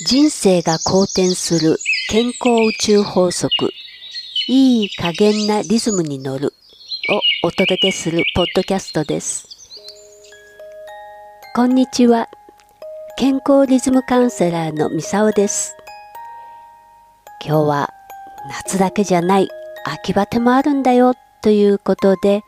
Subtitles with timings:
[0.00, 1.76] 人生が好転する
[2.08, 3.50] 健康宇宙法則
[4.46, 6.54] いい加減なリズムに乗る
[7.42, 9.48] をお届けするポッドキャストです。
[11.52, 12.28] こんにちは。
[13.16, 15.74] 健康リズムカウンセラーのみさおです。
[17.44, 17.90] 今日は
[18.50, 19.48] 夏だけじゃない
[19.84, 22.44] 秋バテもあるんだよということで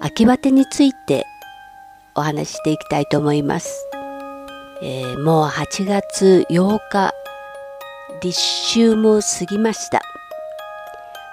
[0.00, 1.24] 秋バテについて
[2.14, 3.85] お話ししていきたいと思います。
[4.82, 7.14] えー、もう8月8日
[8.22, 8.38] 立
[8.70, 10.02] 秋も過ぎました。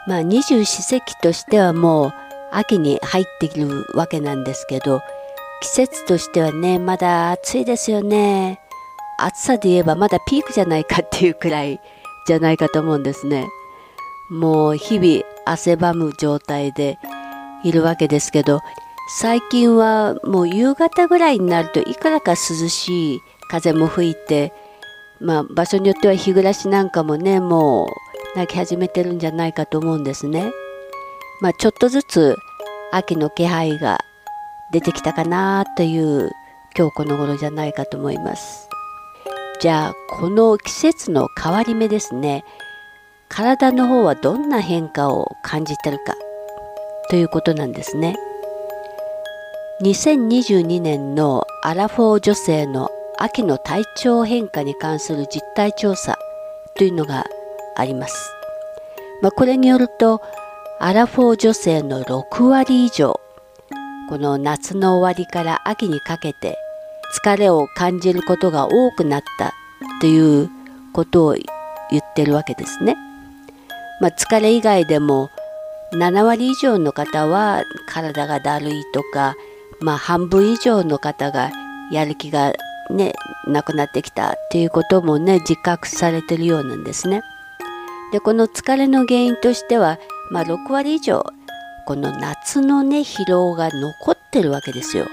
[0.07, 2.13] まあ二十四節気としてはもう
[2.51, 5.01] 秋に入っているわけなんですけど
[5.61, 8.59] 季節としてはねまだ暑いですよね。
[9.17, 11.79] 暑さで言えばまだピークじゃないかっていうくらい
[12.27, 13.47] じゃないかと思うんですね。
[14.29, 16.97] もう日々汗ばむ状態で
[17.63, 18.61] いるわけですけど
[19.07, 24.53] 最近はもう夕方ぐらいになるといくらか涼しい風も吹いて、
[25.19, 27.85] まあ、場所によっては日暮らしなんかもねも
[28.35, 30.51] う泣き始めてるんじゃないかと思うんですね。
[31.41, 32.35] まあ、ちょっとずつ
[32.91, 33.99] 秋の気配が
[34.71, 36.31] 出てきたかなという
[36.77, 38.69] 今日この頃じゃないかと思います。
[39.59, 42.43] じゃあこの季節の変わり目ですね
[43.29, 46.15] 体の方はどんな変化を感じてるか
[47.09, 48.15] ということなんですね。
[49.83, 56.17] 2022年のアラフォー女性の秋の体調変化に関する実態調査
[56.77, 57.25] というのが
[57.75, 58.31] あります。
[59.21, 60.21] まあ、これによると
[60.79, 63.19] アラフォー女性の6割以上
[64.07, 66.57] この夏の終わりから秋にかけて
[67.21, 69.51] 疲れを感じることが多くなった
[69.99, 70.49] という
[70.93, 72.95] ことを言ってるわけですね。
[73.99, 75.29] まあ、疲れ以外でも
[75.91, 79.35] 7割以上の方は体がだるいとか、
[79.83, 81.51] まあ、半分以上の方が
[81.91, 82.53] やる気が
[82.89, 83.13] ね、
[83.45, 87.21] なくなってきたっていうこともね、自覚されてるようなんですね。
[88.13, 89.99] で、この疲れの原因としては、
[90.31, 91.25] まあ、6割以上、
[91.85, 95.05] この夏のね、疲労が残ってるわけですよ。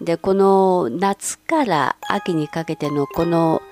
[0.00, 3.62] で、この夏から秋にかけてのこの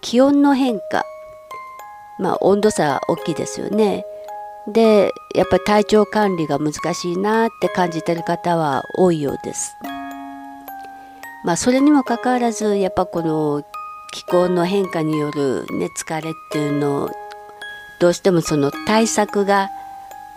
[0.00, 1.04] 気温の変化、
[2.18, 4.04] まあ、温度差は大きいですよね。
[4.72, 9.74] で、やっぱり体調管理が難しいなって感じてる方は多いようです。
[11.44, 13.62] まあそれにもかかわらずやっぱこの
[14.12, 17.10] 気候の変化による、ね、疲れっていうのを
[18.00, 19.70] どうしてもその対策が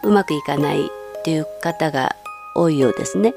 [0.03, 0.89] うまくいかないっ
[1.23, 2.15] ていう方が
[2.55, 3.33] 多いようですね。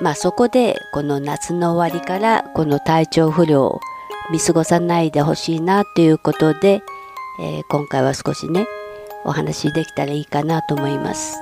[0.00, 3.80] まあそこでこの夏の終わりからこの体調不良を
[4.30, 6.82] 見過ごさないでほしいなということで、
[7.40, 8.66] えー、今回は少しね
[9.26, 11.38] お話できたらいいかなと思います。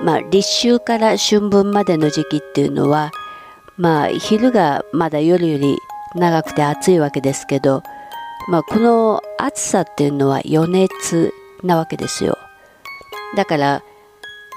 [0.00, 3.10] まあ、立秋から春分までの時期っていうのは、
[3.76, 5.76] まあ、昼がまだ夜より
[6.14, 7.82] 長くて暑いわけですけど、
[8.48, 12.38] まあ、この暑さっていうのは余熱なわけですよ。
[13.36, 13.82] だから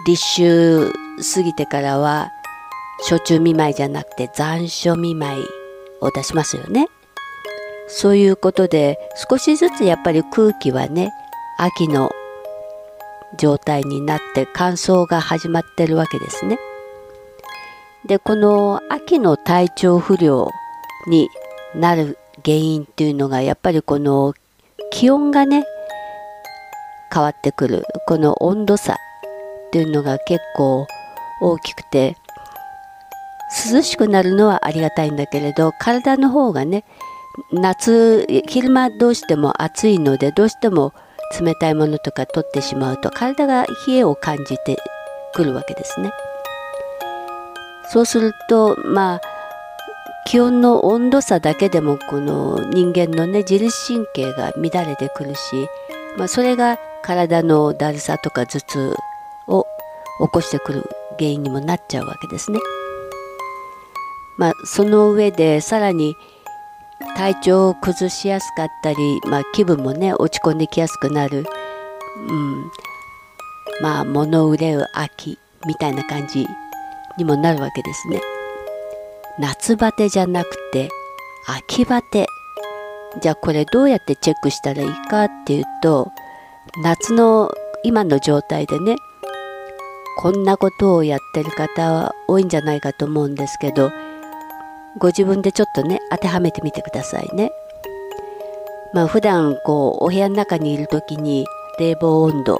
[0.06, 2.32] 立秋過ぎてからは
[3.02, 5.44] 暑中見舞いじゃなくて残暑見舞い
[6.02, 6.88] を出しますよね。
[7.88, 9.00] そういうことで
[9.30, 11.12] 少しずつやっぱり空気はね
[11.62, 12.10] 秋の
[13.38, 16.58] 状態になって乾燥が始まってるわけですね。
[18.06, 20.50] でこの秋の体調不良
[21.08, 21.30] に
[21.76, 24.34] なる原因っていうのがやっぱりこの
[24.90, 25.66] 気温がね
[27.14, 28.96] 変わってくるこの温度差っ
[29.72, 30.88] ていうのが結構
[31.42, 32.16] 大きくて
[33.74, 36.86] 涼しくなるのはありがたいんだけれど体の方がね
[37.52, 40.94] 夏昼間どうしても暑いのでどうしても
[41.40, 44.78] 冷たいものとか取ってしまうと体が冷えを感じて
[45.34, 46.12] くるわけですね。
[47.92, 49.22] そうするとまあ
[50.28, 55.68] 気温の温度差だけでもこの人間のね自律神経が乱れてくるし、
[56.18, 58.96] まあ、それが体のだるさとか頭痛
[59.48, 59.66] を
[60.22, 62.60] 起こしてくる原因にもなっちゃうわけですね。
[64.38, 66.16] まあ、その上でさらに
[67.16, 71.46] 体調を崩しやすかったり、まあ、気分もね落ち込んできやすくなる、
[72.28, 72.72] うん、
[73.82, 76.48] まあ物憂う秋みたいな感じ
[77.18, 78.22] にもなるわけですね。
[79.38, 80.90] 夏バテじゃなくて
[81.48, 82.28] 秋バテ。
[83.22, 86.12] じゃあこれどうやってチェックしたらいいかっていうと
[86.84, 87.52] 夏の
[87.84, 88.98] 今の状態でね
[90.18, 93.92] こんなことをやってる方は多いんじゃないかと思うんですけど
[94.98, 97.52] ご自分でちょっとね当てはめてみてくださいね。
[98.94, 101.46] まあ普段こうお部屋の中にいる時に
[101.80, 102.60] 冷房温度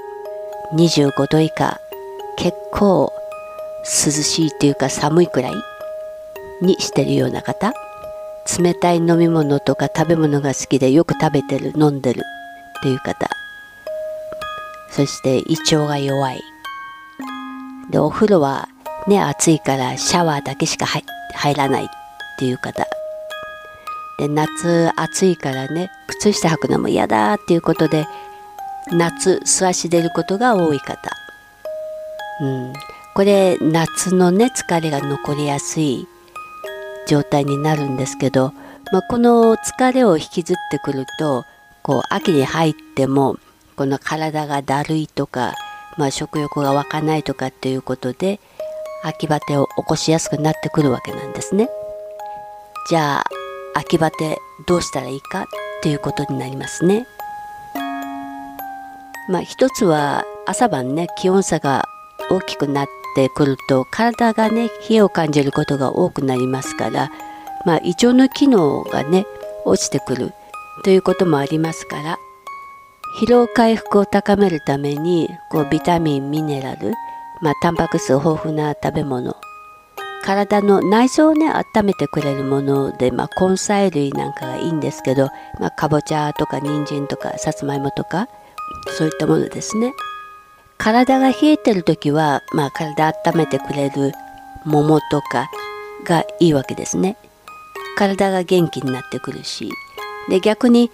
[0.74, 1.80] 25度以下
[2.36, 3.12] 結構
[3.82, 5.52] 涼しいっていうか寒いくらい
[6.62, 7.74] にしてるような方
[8.58, 12.22] 冷たい飲み物とか食べ物が好きでよく食べてる飲んでる
[12.78, 13.28] っていう方。
[14.90, 16.40] そして胃腸が弱い。
[17.90, 18.68] でお風呂は
[19.08, 21.99] ね暑いからシャワーだけしか入らない。
[22.40, 22.86] っていう方。
[24.18, 28.06] で夏暑いからね靴下履くのも嫌だっていうことで
[28.90, 31.10] 夏素足出ることが多い方、
[32.40, 32.72] うん、
[33.14, 36.06] これ夏のね疲れが残りやすい
[37.06, 38.52] 状態になるんですけど、
[38.92, 41.44] まあ、この疲れを引きずってくると
[41.82, 43.38] こう秋に入っても
[43.76, 45.54] この体がだるいとか、
[45.96, 48.38] まあ、食欲が湧かないとかっていうことで
[49.02, 51.70] 秋バテを起こしやすくなってくるわけなんですね。
[52.90, 53.24] じゃあ
[53.74, 55.46] 秋バテどうしたらいいかっ
[55.80, 57.06] ていうことになりますね。
[59.28, 61.84] まあ一つは朝晩ね気温差が
[62.30, 67.12] 大きくなってくると体がね冷えを感じることが多くなりますから、
[67.64, 69.24] まあ、胃腸の機能がね
[69.64, 70.32] 落ちてくる
[70.82, 72.18] ということもありますから
[73.20, 76.92] 疲労回復を高めるためにこうビタミンミネラル、
[77.40, 79.36] まあ、タンパク質豊富な食べ物
[80.22, 85.28] 体の内臓をね温めてくれるもので、まあ、根菜類なんかがいいんですけど、
[85.58, 88.28] まあ、かぼちゃとか人参とかさつまいもとか
[88.96, 89.92] そういったものですね。
[90.78, 94.12] 体が冷えてる時は、まあ、体温めてくれる
[94.64, 95.50] 桃とか
[96.04, 97.16] がいいわけですね。
[97.96, 99.70] 体が元気になってくるし。
[100.28, 100.90] で逆に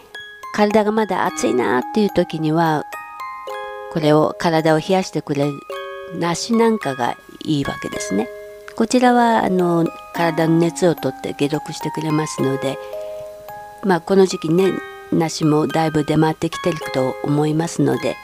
[0.54, 2.84] 体がまだ暑いなっていう時には
[3.92, 5.60] これを体を冷やしてくれる
[6.18, 8.28] 梨なんかがいいわけですね。
[8.76, 12.78] こちらはあの体の熱をとって解毒してくれますので
[13.84, 14.70] まあこの時期ね
[15.12, 18.16] 梨もだいぶ出回ってきてると思いますので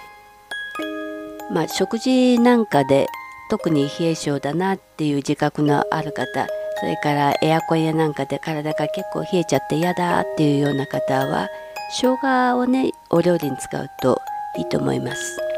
[1.50, 3.06] まあ食事なんかで
[3.50, 6.46] 特に冷え性だなっていう自覚のある方
[6.80, 11.48] それからエアコンやなんかで体が結構冷えちゃって嫌だっていうような方は
[11.90, 14.20] 生姜をねお料理に使うと
[14.58, 15.52] いいと思います。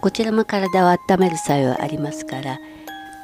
[0.00, 2.58] こちらも体を温める作用ありますから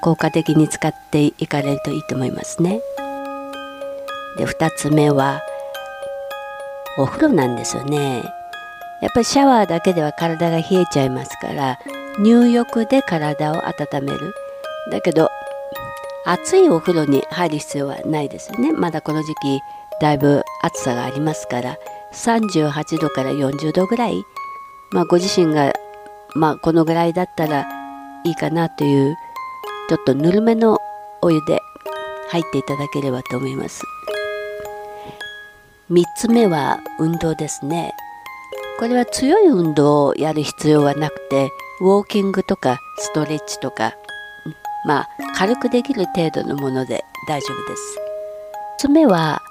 [0.07, 2.81] 効果的に使っていかれるといいと思いますね。
[4.39, 5.43] で2つ目は
[6.97, 8.23] お風呂なんですよね。
[9.03, 11.81] やっぱりシャワーだけでは体が冷えちゃいますから
[12.21, 14.33] 入浴で体を温める。
[14.93, 15.29] だけど
[16.25, 18.73] 熱いお風呂に入る必要はないですよね。
[18.73, 19.61] まだこの時期
[20.01, 21.79] だいぶ暑さがありますから
[22.13, 24.23] 38度から40度ぐらい、
[24.93, 25.73] まあ、ご自身が、
[26.37, 27.67] まあ、このぐらいだったら
[28.23, 29.17] いいかなという
[29.89, 30.79] ちょっとぬるめの
[31.23, 31.61] お湯で
[32.31, 33.83] 入っていただければと思います
[35.91, 37.93] 3つ目は運動ですね
[38.79, 41.51] これは強い運動をやる必要はなくて
[41.81, 43.95] ウォーキングとかストレッチとか
[44.87, 47.99] まあ軽くできる程度のもので大丈夫です。
[48.79, 49.43] つ目は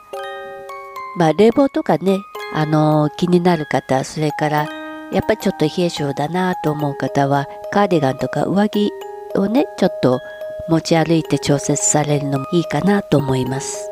[1.15, 2.19] まあ、冷房とかね、
[2.53, 4.67] あのー、気になる方、それから
[5.13, 8.91] やっぱりちょっと冷え性だなと思う方は、カーディガンとか上着
[9.37, 10.19] をね、ちょっと
[10.67, 13.89] 持ち歩いて調節されるのもいいかなと思います。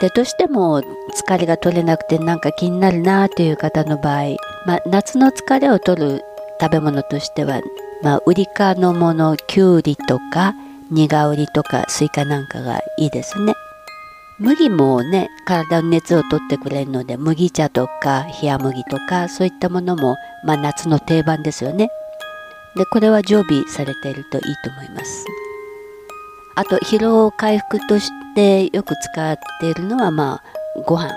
[0.00, 4.36] で、どうしても疲れが取れなくてなんか気になるなという方の場合、
[4.66, 6.24] まあ、夏の疲れを取る
[6.60, 7.60] 食べ物としては、
[8.02, 10.54] まあ、ウリ科のもの、きゅうりとか、
[10.90, 13.54] 苦ウリとかスイカなんかがいいですね。
[14.38, 21.88] 麦もね体の熱を取ってくれるので麦茶とか冷麦とかそういったものも、まあ、夏の定番ですよね
[22.76, 25.24] でこれは常備されているといいと思います。
[26.54, 31.14] あと疲労回復としてよく使っているのはまあご飯。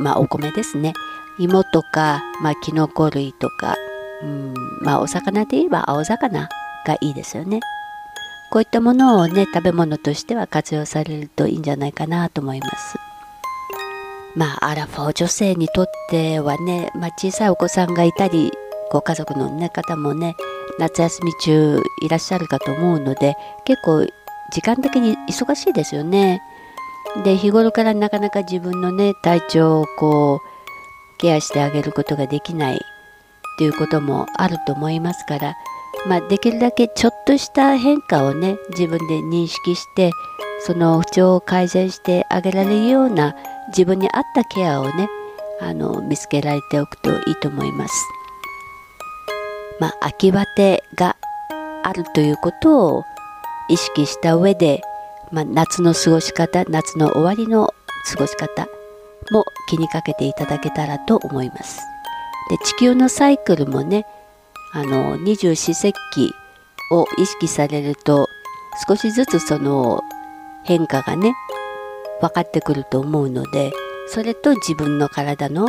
[0.00, 0.92] まあお米ですね。
[1.38, 3.76] 芋とか、まあ、きのこ類とか。
[4.22, 6.48] うんまあお魚で言えば青魚
[6.86, 7.60] がいいですよね。
[8.50, 12.96] こういったものをね食べ物としては活用されるといいんじゃないかなと思います。
[14.36, 18.52] まあアラフォー女性にとってはね、まあ、小さいお子さんがいたり
[18.90, 20.36] ご家族の、ね、方もね
[20.78, 24.06] 夏休み中いらっしゃるかと思うので結構
[24.52, 26.42] 時間的に忙しいですよね
[27.24, 32.78] で日頃からなかなか自分のね体調をこうケアしてあげることができないっ
[33.58, 35.54] ていうこともあると思いますから
[36.06, 40.10] まあ、できるだけちょっとした変化をね自分で認識して
[40.60, 43.34] その不調を改善してあげられるような
[43.68, 45.08] 自分に合ったケアをね
[45.60, 47.94] あの見つけられておくといいと思います。
[49.80, 51.16] まあ、秋バテが
[51.82, 53.04] あるということを
[53.68, 54.82] 意識した上で、
[55.30, 57.74] まあ、夏の過ごし方夏の終わりの
[58.10, 58.68] 過ごし方
[59.30, 61.80] も気にかけていただけたらと思います。
[62.50, 64.06] で地球のサイクルもね
[64.72, 66.32] あの二十四節気
[66.90, 68.28] を意識されると
[68.86, 70.02] 少しずつその
[70.64, 71.34] 変化がね
[72.20, 73.72] 分かってくると思うので
[74.08, 75.66] それと自分の体の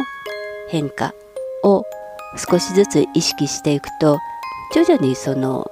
[0.68, 1.14] 変化
[1.64, 1.86] を
[2.36, 4.20] 少しずつ意識していくと
[4.74, 5.72] 徐々にその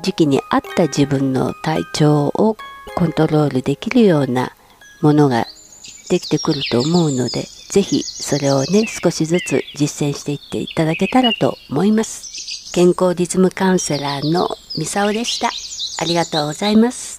[0.00, 2.56] 時期に合った自分の体調を
[2.96, 4.52] コントロールできるような
[5.02, 5.46] ものが
[6.08, 12.72] できてくると思うので是非それをね少しずつ実践していっていただけたらと思います。
[12.72, 15.50] 健康リズムカウンセラーのミサオでした。
[16.00, 17.17] ありがとうございます。